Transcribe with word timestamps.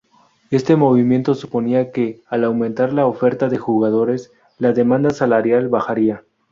Este 0.49 0.75
movimiento 0.75 1.35
suponía 1.35 1.91
que, 1.91 2.23
al 2.25 2.43
aumentar 2.45 2.91
la 2.91 3.05
oferta 3.05 3.49
de 3.49 3.59
jugadores, 3.59 4.31
la 4.57 4.73
demanda 4.73 5.11
salarial 5.11 5.67
bajaría. 5.69 6.23